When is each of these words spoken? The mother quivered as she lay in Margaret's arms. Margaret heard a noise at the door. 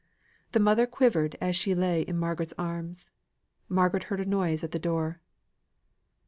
The 0.53 0.59
mother 0.59 0.87
quivered 0.87 1.35
as 1.39 1.55
she 1.55 1.75
lay 1.75 2.01
in 2.01 2.17
Margaret's 2.17 2.55
arms. 2.57 3.11
Margaret 3.69 4.05
heard 4.05 4.19
a 4.21 4.25
noise 4.25 4.63
at 4.63 4.71
the 4.71 4.79
door. 4.79 5.21